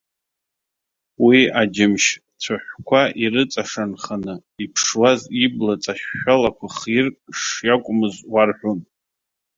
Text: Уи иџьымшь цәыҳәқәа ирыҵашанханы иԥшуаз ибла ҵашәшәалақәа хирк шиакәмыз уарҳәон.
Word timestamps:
Уи 1.25 1.39
иџьымшь 1.61 2.07
цәыҳәқәа 2.41 3.01
ирыҵашанханы 3.23 4.33
иԥшуаз 4.63 5.21
ибла 5.43 5.73
ҵашәшәалақәа 5.83 6.67
хирк 6.77 7.15
шиакәмыз 7.39 8.15
уарҳәон. 8.33 8.79